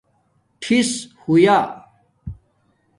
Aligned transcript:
ٹھس 0.61 0.89
ہویؔآ 1.21 1.59